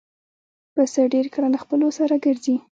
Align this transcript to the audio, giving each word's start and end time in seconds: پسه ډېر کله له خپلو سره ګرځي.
پسه 0.73 1.01
ډېر 1.13 1.25
کله 1.33 1.47
له 1.53 1.59
خپلو 1.63 1.87
سره 1.99 2.13
ګرځي. 2.25 2.55